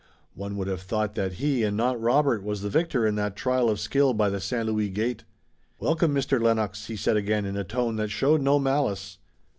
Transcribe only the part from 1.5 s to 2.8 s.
and not Robert was the